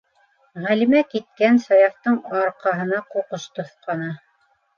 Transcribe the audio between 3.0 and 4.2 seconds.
ҡуҡыш тоҫҡаны.